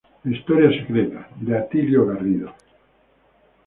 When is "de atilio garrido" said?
1.39-2.55